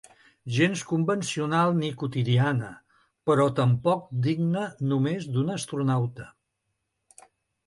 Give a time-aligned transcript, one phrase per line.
[0.53, 2.69] Gens convencional ni quotidiana,
[3.31, 6.29] però tampoc digne només d'un astronauta.